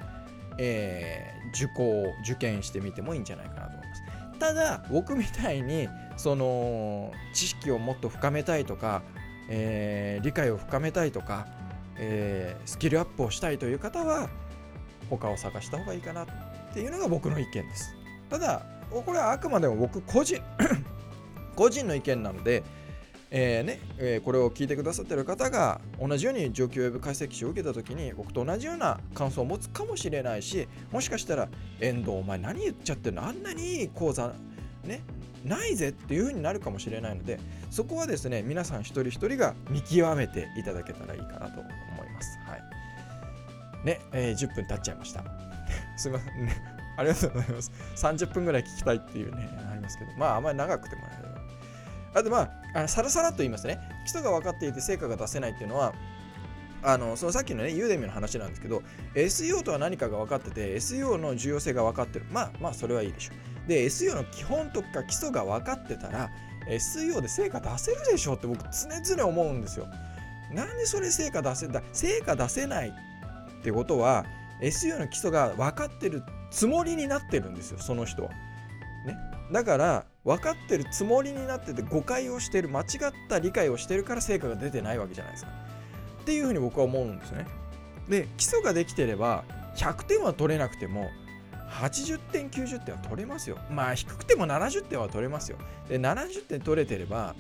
[0.59, 4.03] えー、受講受験してみてもいいんじゃないかなと思います
[4.39, 9.03] ただ僕みたいにその知識をもっと深めたいとか、
[9.49, 11.47] えー、理解を深めたいとか、
[11.97, 14.29] えー、スキルアップをしたいという方は
[15.09, 16.27] 他を探した方がいいかなっ
[16.73, 17.95] ていうのが僕の意見です。
[18.31, 20.41] ただ、これはあくまでも僕個人
[21.55, 22.63] 個人の意見なので、
[23.35, 31.49] えーねえー、これを聞いてくださってる方が同じように上級ウェブ解析士を受けた時に僕と同じような感想を持つかもしれないしもしかしたら
[31.81, 34.35] 遠藤お前何言っちゃってるのあんなにいい講座
[34.85, 35.03] ね
[35.47, 41.71] ないぜっていう風になるかもしれないのでそこはですね皆さん一人一人が見極めていただけたらいいかなと思
[42.05, 42.39] います。
[42.47, 42.63] はい
[43.85, 45.25] ね、えー、10分経っちゃいました。
[45.97, 46.55] すみませんね。
[46.97, 47.73] ありがとうございます。
[47.97, 51.29] 30分ぐらい聞きたいっていうね、ありますけど、まあ、あんまり長くてもらえる。
[52.15, 53.79] あと、まあ、あさらさらと言いますね。
[54.05, 55.95] 基礎が分かっていて成果が出せないっていうのは、
[56.83, 58.83] あのそのさっきのね、ユーデミの話なんですけど、
[59.15, 62.27] SEO とは何かが分かってて、SEO の重要性が分かってる。
[62.31, 63.33] まあまあ、それはいいでしょ
[63.67, 63.69] う。
[63.69, 66.31] で、SEO の基本とか基礎が分かってたら、
[66.69, 69.87] SEO で成果出せるでしょうって僕常々思うんですよ。
[70.53, 74.27] なんでそれ成果出せだ成果出せないってことは
[74.61, 78.31] SEO の基礎が分かってるつもりになってるんですよその人は。
[79.07, 79.17] ね、
[79.51, 82.87] だから分かってるつもりになってて誤解をしてる間違っ
[83.29, 85.51] た理解をしてるから成果が出てないわけじゃないですか。
[86.23, 87.47] っていうふうに僕は思うんですね。
[88.09, 89.45] で基礎ができてれば
[89.77, 91.11] 100点は取れなくても
[91.71, 93.59] 80点90点は取れますよ。
[93.71, 95.59] まあ低くても70点は取れますよ。
[95.89, 97.35] で70点取れてれば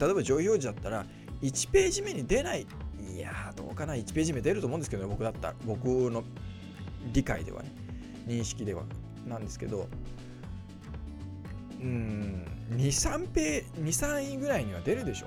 [0.00, 1.04] 例えば上位表示だったら
[1.42, 2.66] 1ページ目に出ない
[3.14, 6.24] いやどうかな1ページ目出ると思うんですけど、ね、僕だったら僕の
[7.12, 7.70] 理解ではね
[8.26, 8.84] 認識では
[9.26, 9.86] なんですけど
[11.80, 12.46] うん。
[12.76, 15.26] 23ペ23位ぐらいには出るでしょ。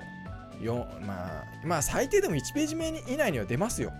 [0.62, 3.92] よまあまあ最低でも1ページ目以内には出ますよ。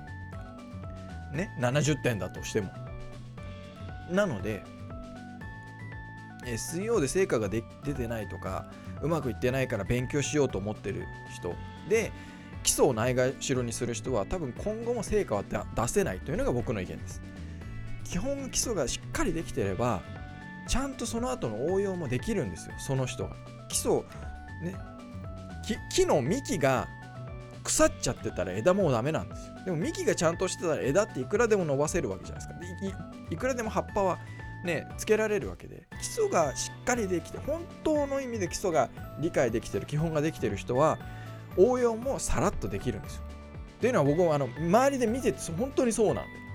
[1.33, 2.71] ね70点だとしても。
[4.11, 4.63] なので
[6.45, 7.63] SEO で成果が出
[7.95, 8.71] てないとか
[9.03, 11.55] うまくいってないから勉強しようと思ってる人。
[11.89, 12.13] で
[12.65, 17.23] 基礎をないがしろにする人は多分今後も成果は出せないというのが僕の意見です。
[18.05, 20.03] 基本基礎がしっかりできてれば
[20.69, 23.35] ちゃんとその後の応用もできるんですよその人が
[23.69, 24.03] 基礎
[24.63, 24.77] ね
[25.91, 26.89] 木の幹が
[27.65, 29.55] 腐っちゃってたら枝もうダメなんですよ。
[29.67, 33.11] でも幹がちゃんとしてたら枝っていくらでも伸ばせるわけじゃないですか。
[33.31, 34.19] いくらでも葉っぱは
[34.65, 38.89] ねつけられるわけで基礎がしっかりできて本当の意味で基礎が
[39.21, 40.99] 理解できてる基本ができてる人は
[41.59, 43.23] 応用もさらっとできるんですよ。
[43.79, 46.48] っていうのは僕もあの周りで見てて本当にそうなんで。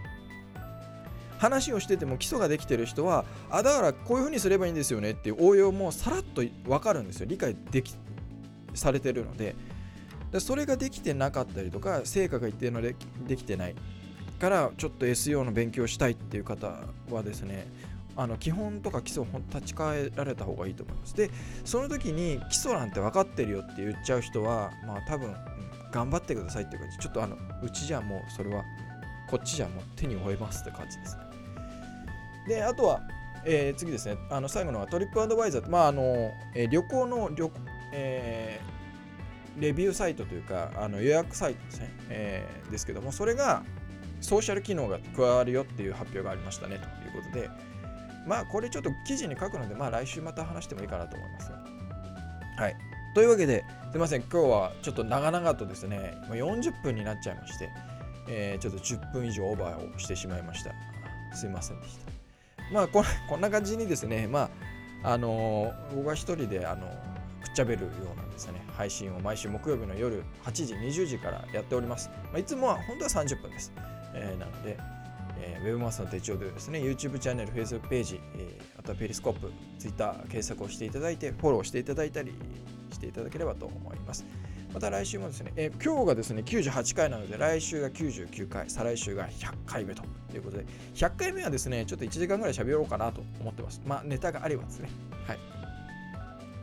[1.43, 7.93] 話をしてても基礎ができてる人はあだからこういうふうにすればいいんですよねっていう応用もさらっと分かるんですよ理解でき
[8.73, 9.55] されてるので
[10.39, 12.95] それができてなかったりとか成果が一定ので
[13.27, 13.75] できてない
[14.39, 16.79] からちょっと SEO の勉強したいっていう方
[17.11, 17.67] はですね
[18.15, 21.15] あの基本とか基礎を立ち返られた方がいいと思います。
[21.15, 21.31] で、
[21.65, 25.35] その時に基礎なんて分かってるよって言っちゃう人は、まあ多分、うん、
[25.91, 28.63] 頑張ってくださいっていう感じ、ちょっとあの、うちじゃもうそれは、
[29.29, 31.32] こっちじゃもう手に負えますって感じですね。
[32.47, 33.01] で、あとは、
[33.45, 37.51] えー、次ですね、あの最後のはトリップアドバイザーまああの、えー、旅行の旅、
[37.91, 43.63] えー、レビューサイトというか、あの予約サイトですね、えー、ですけども、それが
[44.21, 47.49] ソーシャル機能が加わるよっていう発表がありましたねということで、
[48.25, 52.75] まあこれちょっと記事に書くので、まあ来週また話してもいいかなと思いますはい。
[53.13, 57.69] というわけで、すいません、今日はちょっと長々とですね、40分になっちゃいまして、
[58.27, 60.73] えー、ちょっと10分以上オーバーをしてしまいました。
[61.35, 62.12] すいませんでした。
[62.73, 64.49] まあこ、 こんな感じにですね、ま
[65.03, 66.87] あ、あのー、僕は一人で、あの
[67.41, 72.09] くっちゃべるようなですね、配信を毎週木曜日の夜8時、20時からやっております。
[72.31, 73.71] まあ、いつもは本当は30分です。
[74.15, 74.77] えー、なので、
[75.37, 82.33] えー、ウェブマスの手帳でですね、YouTube チャンネル、Facebook ページ、えー、あとはペリスコープ、Twitter 検索をしていただいて、フォローしていただいたり
[82.91, 84.25] していただければと思います。
[84.73, 90.03] また来週もですね、えー、今日がですね、98回なので、来週が99回、再来週が100回目と
[90.33, 90.65] いうことで、
[90.95, 93.81] 100回目はですね、ちょっと1時間ぐらい喋ろうかなと思ってます。
[93.85, 94.89] まあ、ネタがあればですね。
[95.27, 95.39] はい。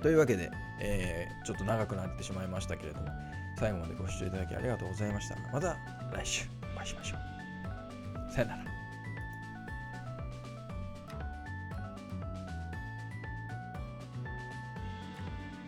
[0.02, 0.50] というわけで、
[0.80, 3.08] えー、ちょっと長くなってしまいましたけれども、
[3.58, 5.36] 最後までご視聴いただきありがとうございました。
[5.52, 5.76] また
[6.12, 6.44] 来週
[6.74, 8.32] お会いしましょう。
[8.32, 8.69] さよなら。